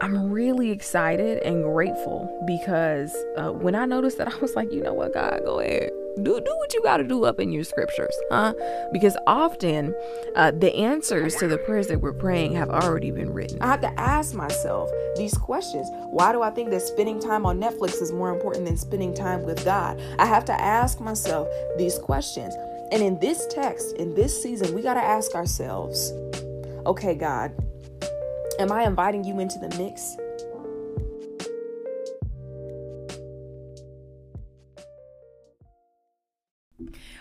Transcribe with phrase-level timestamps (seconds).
[0.00, 4.82] I'm really excited and grateful because uh, when I noticed that, I was like, you
[4.82, 5.90] know what, God, go ahead.
[6.16, 8.54] Do, do what you got to do up in your scriptures, huh?
[8.90, 9.94] Because often
[10.34, 13.60] uh, the answers to the prayers that we're praying have already been written.
[13.60, 15.88] I have to ask myself these questions.
[16.08, 19.42] Why do I think that spending time on Netflix is more important than spending time
[19.42, 20.00] with God?
[20.18, 22.54] I have to ask myself these questions.
[22.92, 26.12] And in this text, in this season, we got to ask ourselves
[26.86, 27.52] okay, God,
[28.58, 30.16] Am I inviting you into the mix?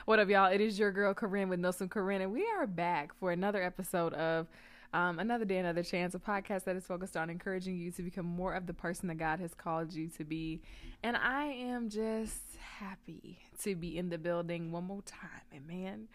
[0.06, 0.50] What up, y'all?
[0.50, 4.14] It is your girl Corinne with Nelson Corrin, and we are back for another episode
[4.14, 4.48] of
[4.94, 8.26] um, Another Day, Another Chance, a podcast that is focused on encouraging you to become
[8.26, 10.62] more of the person that God has called you to be.
[11.04, 12.44] And I am just
[12.80, 16.08] happy to be in the building one more time, and man,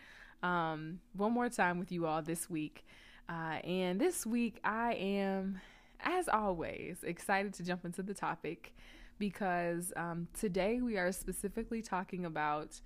[0.43, 2.87] um, one more time with you all this week.
[3.31, 5.61] Uh, and this week, I am,
[6.01, 8.75] as always, excited to jump into the topic
[9.21, 12.81] because um, today we are specifically talking about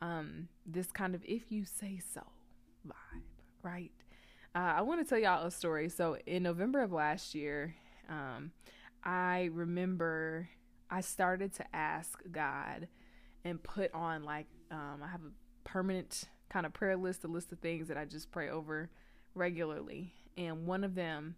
[0.00, 2.22] um, this kind of if you say so
[2.86, 3.22] vibe,
[3.64, 3.90] right?
[4.54, 5.88] Uh, I want to tell y'all a story.
[5.88, 7.74] So, in November of last year,
[8.08, 8.52] um,
[9.02, 10.48] I remember
[10.88, 12.86] I started to ask God
[13.44, 17.50] and put on like, um, I have a permanent kind of prayer list, a list
[17.50, 18.90] of things that I just pray over
[19.38, 21.36] regularly, and one of them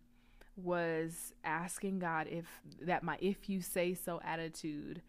[0.57, 2.47] was asking God if
[2.83, 5.03] that my if you say so attitude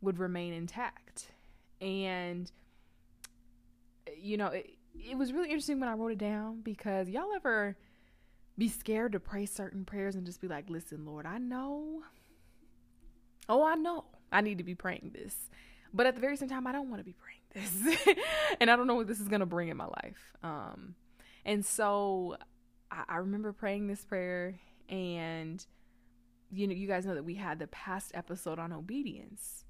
[0.00, 1.30] would remain intact.
[1.80, 2.50] And
[4.16, 7.76] you know, it, it was really interesting when I wrote it down because y'all ever
[8.58, 12.02] be scared to pray certain prayers and just be like, "Listen, Lord, I know
[13.50, 15.34] Oh, I know I need to be praying this.
[15.92, 18.16] But at the very same time, I don't want to be praying this.
[18.60, 20.36] and I don't know what this is going to bring in my life.
[20.44, 20.94] Um,
[21.44, 22.36] and so
[22.90, 25.64] I, I remember praying this prayer, and
[26.52, 29.64] you know, you guys know that we had the past episode on obedience.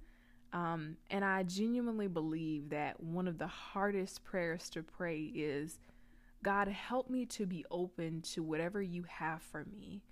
[0.53, 5.79] Um, and I genuinely believe that one of the hardest prayers to pray is
[6.43, 10.03] God, help me to be open to whatever you have for me,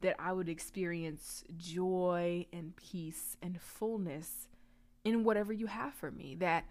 [0.00, 4.48] that I would experience joy and peace and fullness
[5.04, 6.34] in whatever you have for me.
[6.34, 6.64] That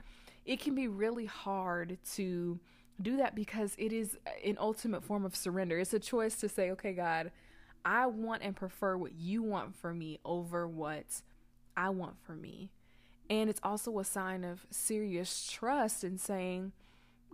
[0.46, 2.60] it can be really hard to
[3.02, 5.80] do that because it is an ultimate form of surrender.
[5.80, 7.32] It's a choice to say, okay, God,
[7.86, 11.22] I want and prefer what you want for me over what
[11.76, 12.72] I want for me.
[13.30, 16.72] And it's also a sign of serious trust in saying,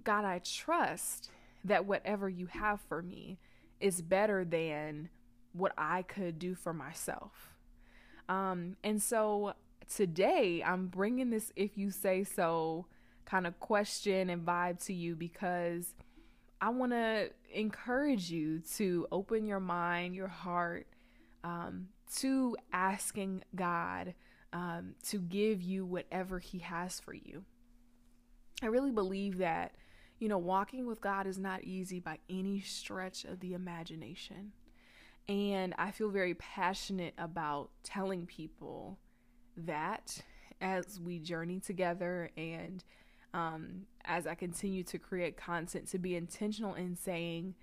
[0.03, 1.29] God, I trust
[1.63, 3.40] that whatever you have for me
[3.80, 5.09] is better than
[5.53, 7.56] what I could do for myself.
[8.28, 9.53] Um, and so
[9.94, 12.85] today I'm bringing this, if you say so,
[13.26, 15.94] kind of question and vibe to you because
[16.62, 20.88] I want to encourage you to open your mind, your heart
[21.44, 24.14] um, to asking God
[24.54, 27.44] um, to give you whatever He has for you.
[28.62, 29.76] I really believe that,
[30.20, 34.54] you know, walking with God is not easy by any stretch of the imagination.
[35.28, 39.00] And I feel very passionate about telling people
[39.58, 40.22] that
[40.62, 42.84] as we journey together and
[43.34, 47.56] um, as I continue to create content to be intentional in saying,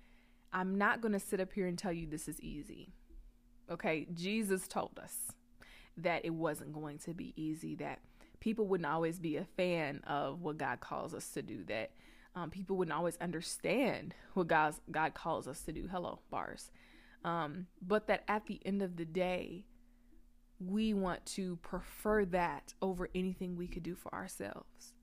[0.51, 2.93] I'm not going to sit up here and tell you this is easy.
[3.69, 5.31] Okay, Jesus told us
[5.97, 7.99] that it wasn't going to be easy, that
[8.39, 11.91] people wouldn't always be a fan of what God calls us to do, that
[12.35, 15.87] um, people wouldn't always understand what God's, God calls us to do.
[15.89, 16.71] Hello, bars.
[17.23, 19.65] Um, but that at the end of the day,
[20.59, 24.93] we want to prefer that over anything we could do for ourselves.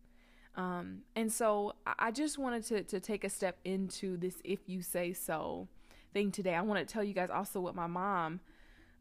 [0.58, 4.82] Um, and so I just wanted to, to take a step into this if you
[4.82, 5.68] say so
[6.12, 6.56] thing today.
[6.56, 8.40] I want to tell you guys also what my mom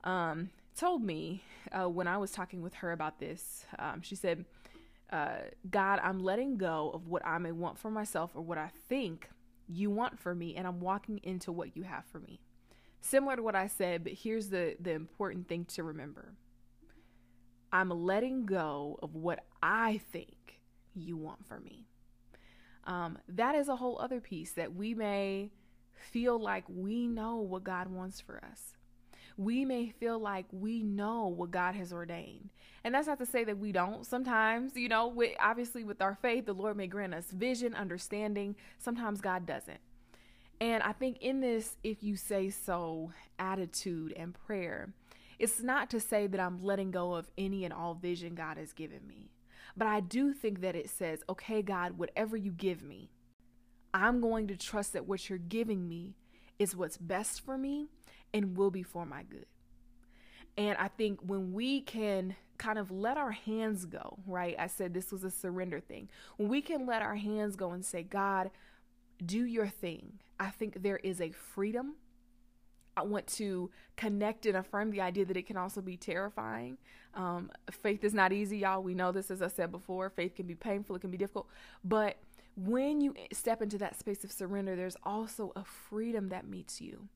[0.04, 3.66] um, told me uh, when I was talking with her about this.
[3.80, 4.46] Um, she said,
[5.12, 5.38] uh,
[5.72, 9.28] God, I'm letting go of what I may want for myself or what I think
[9.68, 12.40] you want for me, and I'm walking into what you have for me.
[13.02, 16.34] Similar to what I said, but here's the, the important thing to remember
[17.72, 20.57] I'm letting go of what I think
[21.00, 21.86] you want for me.
[22.86, 25.52] Um, that is a whole other piece that we may
[25.94, 28.78] feel like we know what God wants for us.
[29.36, 32.50] We may feel like we know what God has ordained.
[32.84, 34.06] And that's not to say that we don't.
[34.06, 38.56] Sometimes, you know, obviously with our faith, the Lord may grant us vision, understanding.
[38.80, 39.80] Sometimes God doesn't.
[40.60, 44.94] And I think in this, if you say so, attitude and prayer,
[45.38, 48.74] it's not to say that I'm letting go of any and all vision God has
[48.74, 49.30] given me.
[49.76, 53.10] But I do think that it says, okay, God, whatever you give me,
[53.94, 56.14] I'm going to trust that what you're giving me
[56.60, 57.88] is what's best for me
[58.34, 59.46] and will be for my good.
[60.58, 64.56] And I think when we can kind of let our hands go, right?
[64.58, 66.10] I said this was a surrender thing.
[66.38, 68.50] When we can let our hands go and say, God,
[69.24, 71.96] do your thing, I think there is a freedom.
[72.98, 76.78] I want to connect and affirm the idea that it can also be terrifying.
[77.14, 78.82] Um, faith is not easy, y'all.
[78.82, 80.10] We know this, as I said before.
[80.10, 81.48] Faith can be painful, it can be difficult.
[81.84, 82.18] But
[82.56, 87.08] when you step into that space of surrender, there's also a freedom that meets you.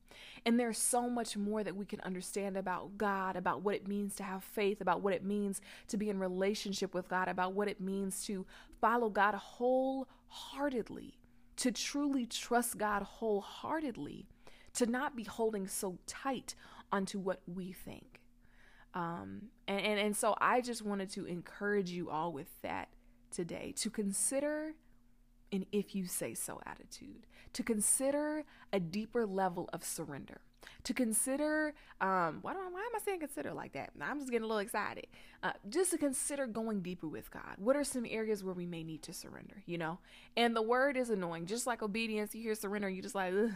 [0.46, 4.14] And there's so much more that we can understand about God, about what it means
[4.16, 7.66] to have faith, about what it means to be in relationship with God, about what
[7.66, 8.46] it means to
[8.80, 11.18] follow God wholeheartedly,
[11.56, 14.26] to truly trust God wholeheartedly,
[14.74, 16.54] to not be holding so tight
[16.90, 18.20] onto what we think.
[18.94, 22.88] Um, and, and, and so I just wanted to encourage you all with that
[23.30, 24.74] today to consider
[25.50, 30.40] an if you say so attitude, to consider a deeper level of surrender,
[30.84, 33.90] to consider, um, why, do I, why am I saying consider like that?
[34.00, 35.06] I'm just getting a little excited.
[35.42, 37.56] Uh, just to consider going deeper with God.
[37.58, 39.98] What are some areas where we may need to surrender, you know?
[40.36, 41.46] And the word is annoying.
[41.46, 43.50] Just like obedience, you hear surrender, you just like, Ugh,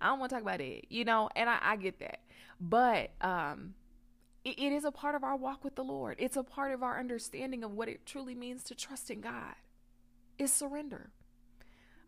[0.00, 1.28] I don't want to talk about it, you know?
[1.36, 2.20] And I, I get that.
[2.60, 3.74] But, um,
[4.44, 6.16] it, it is a part of our walk with the Lord.
[6.18, 9.54] It's a part of our understanding of what it truly means to trust in God
[10.38, 11.10] is surrender.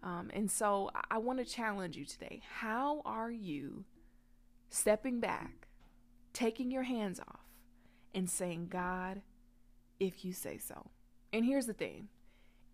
[0.03, 2.43] Um, and so I, I want to challenge you today.
[2.59, 3.85] How are you
[4.69, 5.69] stepping back,
[6.33, 7.41] taking your hands off,
[8.15, 9.23] and saying, God,
[9.99, 10.91] if you say so?
[11.33, 12.09] And here's the thing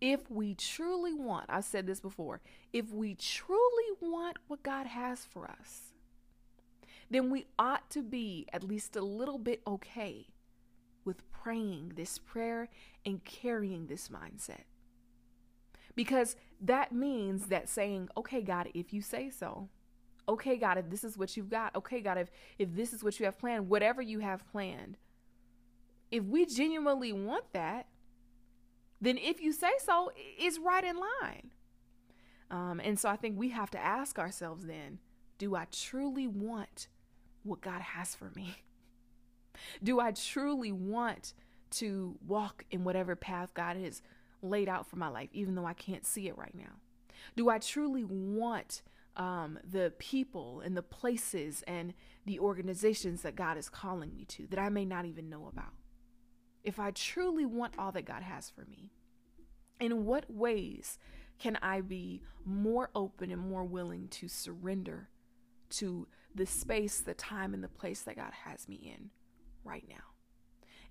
[0.01, 2.41] if we truly want, I've said this before,
[2.73, 5.93] if we truly want what God has for us,
[7.11, 10.27] then we ought to be at least a little bit okay
[11.05, 12.69] with praying this prayer
[13.05, 14.63] and carrying this mindset.
[15.95, 19.69] Because that means that saying, okay, God, if you say so,
[20.27, 23.19] okay, God, if this is what you've got, okay, God, if, if this is what
[23.19, 24.97] you have planned, whatever you have planned,
[26.09, 27.87] if we genuinely want that,
[29.01, 31.51] then if you say so, it's right in line.
[32.51, 34.99] Um, and so I think we have to ask ourselves then
[35.37, 36.87] do I truly want
[37.43, 38.57] what God has for me?
[39.83, 41.33] Do I truly want
[41.71, 44.01] to walk in whatever path God has
[44.41, 46.79] laid out for my life, even though I can't see it right now?
[47.35, 48.81] Do I truly want
[49.17, 51.93] um, the people and the places and
[52.25, 55.73] the organizations that God is calling me to that I may not even know about?
[56.63, 58.91] If I truly want all that God has for me,
[59.79, 60.99] in what ways
[61.39, 65.09] can I be more open and more willing to surrender
[65.71, 69.09] to the space, the time, and the place that God has me in
[69.63, 69.95] right now?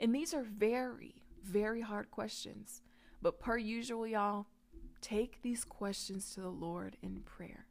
[0.01, 2.83] And these are very, very hard questions.
[3.23, 4.47] But per usual, y'all,
[5.01, 7.67] take these questions to the Lord in prayer.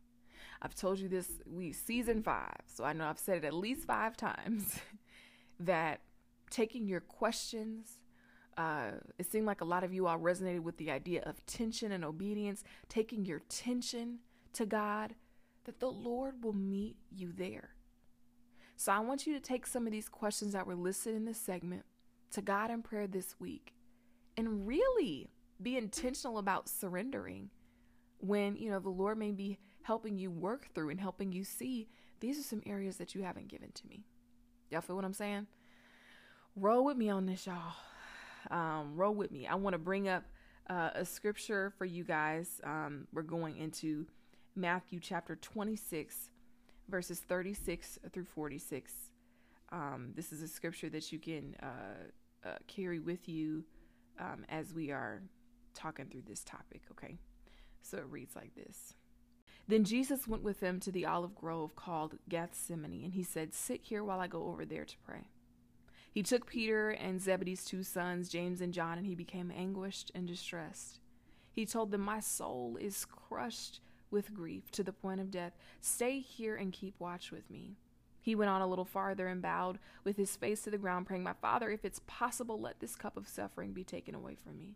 [0.61, 3.85] I've told you this, we season five, so I know I've said it at least
[3.85, 4.79] five times
[5.59, 6.01] that
[6.49, 7.99] taking your questions,
[8.57, 11.91] uh, it seemed like a lot of you all resonated with the idea of tension
[11.91, 14.19] and obedience, taking your tension
[14.53, 15.15] to God,
[15.65, 17.69] that the Lord will meet you there.
[18.75, 21.39] So I want you to take some of these questions that were listed in this
[21.39, 21.83] segment
[22.31, 23.73] to God in prayer this week
[24.37, 25.29] and really
[25.61, 27.49] be intentional about surrendering
[28.19, 31.87] when, you know, the Lord may be helping you work through and helping you see
[32.19, 34.05] these are some areas that you haven't given to me.
[34.69, 35.47] Y'all feel what I'm saying?
[36.59, 37.73] Roll with me on this, y'all.
[38.51, 39.47] Um, roll with me.
[39.47, 40.23] I want to bring up
[40.69, 42.59] uh, a scripture for you guys.
[42.65, 44.05] Um, we're going into
[44.57, 46.31] Matthew chapter 26,
[46.89, 48.91] verses 36 through 46.
[49.71, 53.63] Um, this is a scripture that you can uh, uh, carry with you
[54.19, 55.21] um, as we are
[55.73, 57.19] talking through this topic, okay?
[57.81, 58.95] So it reads like this.
[59.69, 63.81] Then Jesus went with them to the olive grove called Gethsemane, and he said, Sit
[63.83, 65.27] here while I go over there to pray.
[66.11, 70.27] He took Peter and Zebedee's two sons, James and John, and he became anguished and
[70.27, 70.99] distressed.
[71.51, 73.79] He told them, My soul is crushed
[74.11, 75.53] with grief to the point of death.
[75.81, 77.75] Stay here and keep watch with me.
[78.21, 81.23] He went on a little farther and bowed with his face to the ground, praying,
[81.23, 84.75] My Father, if it's possible, let this cup of suffering be taken away from me.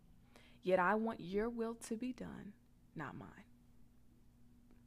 [0.62, 2.52] Yet I want your will to be done,
[2.96, 3.28] not mine.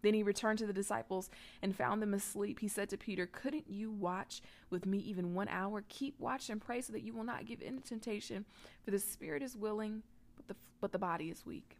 [0.02, 1.30] Then he returned to the disciples
[1.62, 2.60] and found them asleep.
[2.60, 5.84] He said to Peter, Couldn't you watch with me even one hour?
[5.90, 8.46] Keep watch and pray so that you will not give in to temptation,
[8.84, 10.04] for the spirit is willing,
[10.36, 11.78] but the, but the body is weak.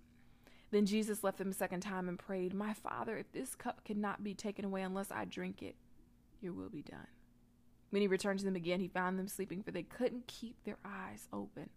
[0.72, 4.24] Then Jesus left them a second time and prayed, My Father, if this cup cannot
[4.24, 5.76] be taken away unless I drink it,
[6.42, 7.08] your will be done.
[7.90, 10.78] When he returned to them again, he found them sleeping, for they couldn't keep their
[10.84, 11.70] eyes open.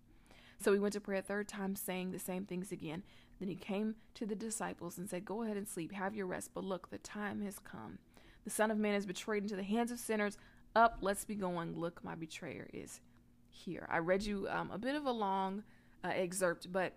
[0.60, 3.02] So he went to pray a third time, saying the same things again.
[3.38, 6.50] Then he came to the disciples and said, Go ahead and sleep, have your rest.
[6.54, 7.98] But look, the time has come.
[8.44, 10.36] The Son of Man is betrayed into the hands of sinners.
[10.76, 11.78] Up, let's be going.
[11.78, 13.00] Look, my betrayer is
[13.48, 13.88] here.
[13.90, 15.62] I read you um, a bit of a long
[16.04, 16.92] uh, excerpt, but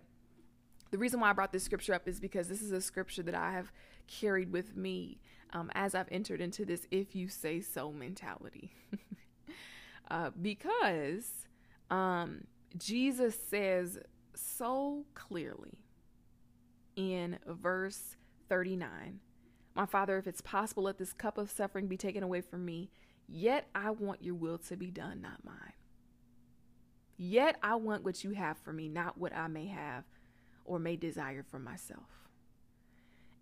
[0.90, 3.34] the reason why I brought this scripture up is because this is a scripture that
[3.34, 3.72] I have
[4.06, 5.18] carried with me
[5.52, 8.72] um, as I've entered into this if you say so mentality.
[10.10, 11.46] uh, because
[11.90, 12.44] um,
[12.76, 13.98] Jesus says
[14.34, 15.78] so clearly
[16.96, 18.16] in verse
[18.48, 19.20] 39
[19.74, 22.90] My Father, if it's possible, let this cup of suffering be taken away from me,
[23.28, 25.72] yet I want your will to be done, not mine.
[27.16, 30.04] Yet I want what you have for me, not what I may have
[30.64, 32.28] or may desire for myself.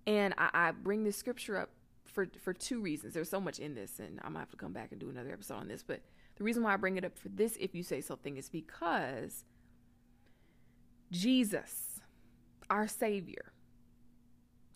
[0.07, 1.71] And I, I bring this scripture up
[2.05, 3.15] for for two reasons.
[3.15, 5.33] There's so much in this, and I'm gonna have to come back and do another
[5.33, 5.83] episode on this.
[5.83, 6.03] But
[6.37, 9.45] the reason why I bring it up for this, if you say something, is because
[11.11, 12.01] Jesus,
[12.71, 13.53] our Savior,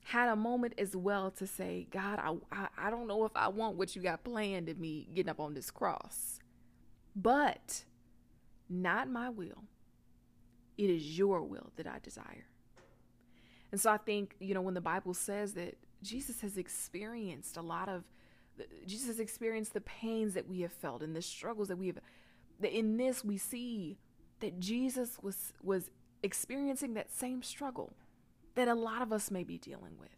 [0.04, 3.48] had a moment as well to say, God, I, I, I don't know if I
[3.48, 6.38] want what you got planned in me getting up on this cross,
[7.16, 7.84] but
[8.68, 9.64] not my will.
[10.78, 12.46] It is your will that I desire.
[13.72, 17.62] And so I think, you know, when the Bible says that Jesus has experienced a
[17.62, 18.04] lot of,
[18.86, 21.98] Jesus experienced the pains that we have felt and the struggles that we have,
[22.62, 23.98] in this we see
[24.40, 25.90] that Jesus was, was
[26.22, 27.92] experiencing that same struggle
[28.54, 30.10] that a lot of us may be dealing with.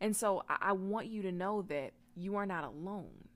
[0.00, 3.28] And so I, I want you to know that you are not alone.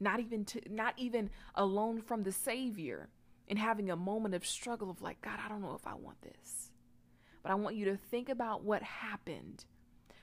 [0.00, 3.08] Not even to, not even alone from the Savior
[3.48, 6.22] and having a moment of struggle of like, God, I don't know if I want
[6.22, 6.70] this.
[7.42, 9.64] But I want you to think about what happened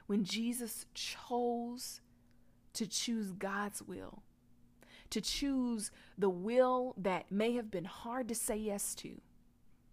[0.07, 2.01] when Jesus chose
[2.79, 4.23] to choose God's will,
[5.09, 9.19] to choose the will that may have been hard to say yes to,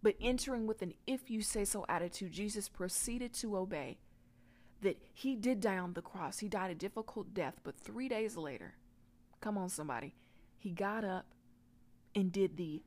[0.05, 3.99] but entering with an if you say so attitude, Jesus proceeded to obey.
[4.83, 6.39] That he did die on the cross.
[6.39, 8.75] He died a difficult death, but three days later,
[9.41, 10.15] come on, somebody,
[10.57, 11.27] he got up
[12.15, 12.85] and did the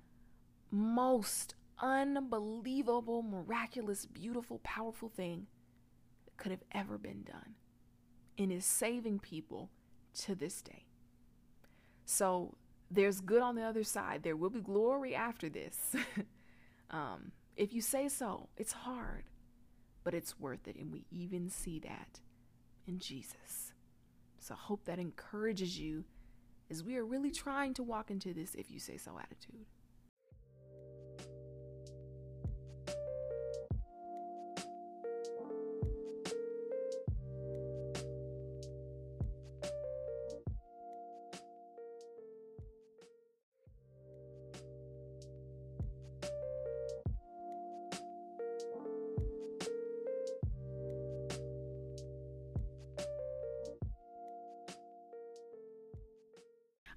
[0.72, 5.48] most unbelievable, miraculous, beautiful, powerful thing
[6.24, 7.56] that could have ever been done
[8.38, 9.72] and is saving people
[10.14, 10.86] to this day.
[12.06, 12.56] So
[12.90, 14.24] there's good on the other side.
[14.24, 15.96] There will be glory after this.
[16.92, 19.26] Um, if you say so, it's hard,
[20.04, 20.76] but it's worth it.
[20.76, 22.20] And we even see that
[22.88, 23.74] in Jesus.
[24.40, 26.06] So I hope that encourages you
[26.70, 29.66] as we are really trying to walk into this if you say so attitude.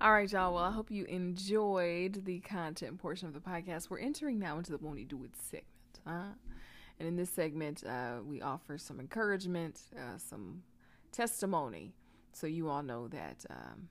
[0.02, 0.54] All right, y'all.
[0.54, 3.88] Well, I hope you enjoyed the content portion of the podcast.
[3.88, 5.64] We're entering now into the Won't He Do It segment.
[6.04, 6.34] Huh?
[6.98, 10.64] And in this segment, uh, we offer some encouragement, uh, some
[11.12, 11.92] testimony,
[12.32, 13.90] so you all know that um,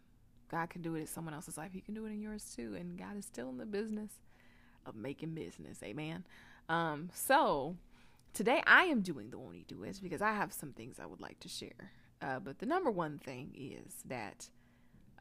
[0.50, 1.72] God can do it in someone else's life.
[1.72, 2.76] He can do it in yours too.
[2.78, 4.12] And God is still in the business
[4.86, 5.82] of making business.
[5.82, 6.26] Amen.
[6.68, 7.78] Um, so
[8.34, 11.06] today I am doing the Won't He Do It because I have some things I
[11.06, 11.94] would like to share.
[12.22, 14.50] Uh, but the number one thing is that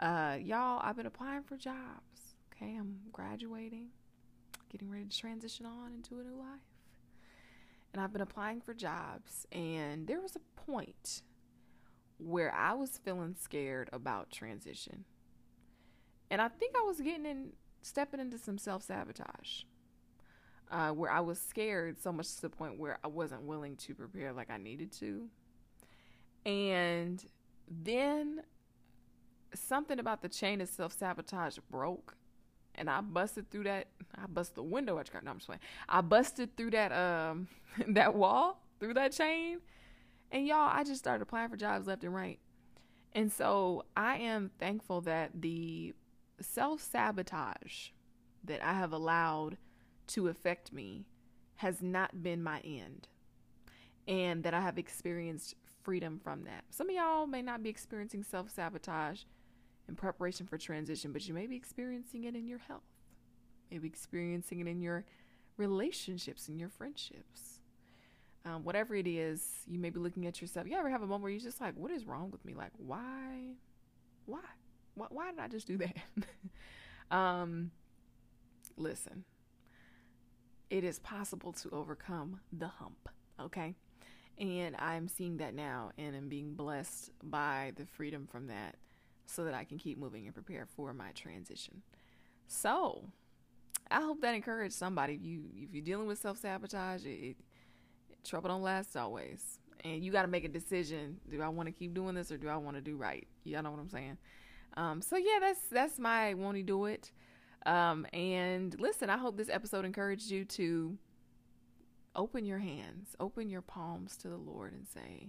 [0.01, 2.35] uh, y'all, I've been applying for jobs.
[2.53, 3.89] Okay, I'm graduating,
[4.71, 6.61] getting ready to transition on into a new life.
[7.93, 11.23] And I've been applying for jobs, and there was a point
[12.19, 15.05] where I was feeling scared about transition.
[16.31, 17.53] And I think I was getting in,
[17.83, 19.63] stepping into some self sabotage.
[20.71, 23.95] Uh, where I was scared so much to the point where I wasn't willing to
[23.95, 25.29] prepare like I needed to.
[26.47, 27.25] And
[27.69, 28.43] then
[29.55, 32.17] something about the chain of self sabotage broke,
[32.75, 33.89] and I busted through that.
[34.15, 35.61] I busted the window at your No, I'm just playing.
[35.89, 37.49] I busted through that um
[37.89, 39.59] that wall through that chain,
[40.31, 42.39] and y'all, I just started applying for jobs left and right.
[43.13, 45.95] And so I am thankful that the
[46.41, 47.89] self sabotage
[48.45, 49.59] that I have allowed
[50.09, 51.07] to affect me
[51.57, 53.09] has not been my end,
[54.09, 56.65] and that I have experienced freedom from that.
[56.71, 59.23] Some of y'all may not be experiencing self sabotage
[59.91, 62.85] in preparation for transition, but you may be experiencing it in your health,
[63.71, 65.05] maybe experiencing it in your
[65.59, 67.61] relationships and your friendships.
[68.47, 70.67] Um, whatever it is, you may be looking at yourself.
[70.67, 72.55] You ever have a moment where you're just like, what is wrong with me?
[72.55, 73.57] Like, why?
[74.25, 74.41] Why?
[74.95, 75.97] Why, why did I just do that?
[77.15, 77.71] um,
[78.79, 79.25] listen,
[80.71, 83.75] it is possible to overcome the hump, okay?
[84.39, 88.77] And I'm seeing that now and I'm being blessed by the freedom from that
[89.31, 91.83] so that I can keep moving and prepare for my transition.
[92.47, 93.05] So,
[93.91, 95.15] I hope that encouraged somebody.
[95.15, 97.37] If you if you're dealing with self sabotage, it, it,
[98.25, 101.19] trouble don't last always, and you got to make a decision.
[101.31, 103.27] Do I want to keep doing this or do I want to do right?
[103.45, 104.19] Y'all know what I'm saying?
[104.77, 107.11] Um, so yeah, that's that's my won't he do it.
[107.67, 110.97] Um, and listen, I hope this episode encouraged you to
[112.17, 115.29] open your hands, open your palms to the Lord, and say,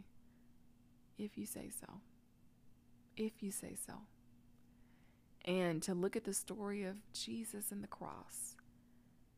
[1.18, 2.02] "If you say so."
[3.22, 3.94] If you say so
[5.46, 8.56] and to look at the story of Jesus and the cross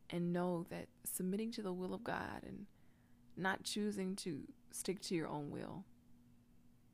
[0.09, 2.65] and know that submitting to the will of God and
[3.35, 5.83] not choosing to stick to your own will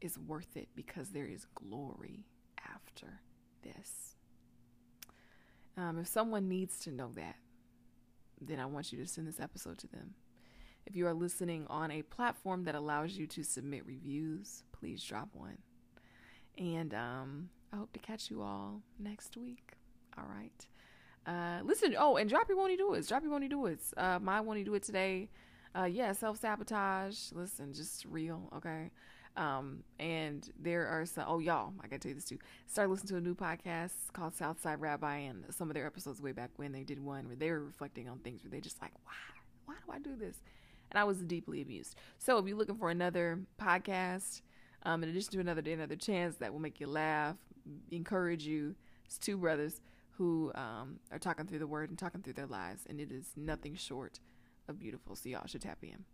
[0.01, 2.25] is worth it because there is glory
[2.57, 3.21] after
[3.61, 4.15] this.
[5.77, 7.35] Um, if someone needs to know that,
[8.41, 10.15] then I want you to send this episode to them.
[10.87, 15.29] If you are listening on a platform that allows you to submit reviews, please drop
[15.33, 15.59] one.
[16.59, 19.73] And um, I hope to catch you all next week.
[20.17, 20.67] All right.
[21.25, 23.07] Uh, listen, oh, and drop your won't do it.
[23.07, 23.79] Drop your won't do it.
[23.95, 25.29] Uh, my won't do it today.
[25.77, 27.31] Uh, yeah, self sabotage.
[27.33, 28.91] Listen, just real, okay.
[29.37, 31.25] Um, and there are some.
[31.27, 32.39] Oh, y'all, I gotta tell you this too.
[32.67, 36.31] Start listening to a new podcast called Southside Rabbi, and some of their episodes way
[36.31, 38.91] back when they did one where they were reflecting on things where they just like,
[39.03, 39.13] why,
[39.65, 40.37] why do I do this?
[40.91, 41.95] And I was deeply amused.
[42.17, 44.41] So if you're looking for another podcast,
[44.83, 47.35] um, in addition to another day, another chance that will make you laugh,
[47.91, 48.75] encourage you.
[49.05, 49.81] It's two brothers
[50.11, 53.31] who um, are talking through the word and talking through their lives, and it is
[53.35, 54.19] nothing short
[54.67, 55.15] of beautiful.
[55.15, 56.05] So y'all should tap in.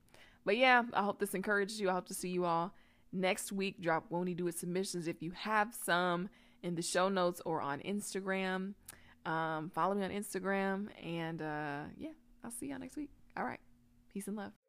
[0.45, 1.89] But yeah, I hope this encourages you.
[1.89, 2.73] I hope to see you all
[3.11, 3.81] next week.
[3.81, 6.29] Drop Won't He Do It submissions if you have some
[6.63, 8.73] in the show notes or on Instagram.
[9.25, 12.11] Um, follow me on Instagram, and uh, yeah,
[12.43, 13.09] I'll see y'all next week.
[13.35, 13.59] All right,
[14.13, 14.64] peace and love.